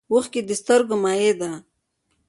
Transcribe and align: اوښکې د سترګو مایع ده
اوښکې 0.11 0.41
د 0.47 0.49
سترګو 0.61 0.95
مایع 1.03 1.33
ده 1.39 1.51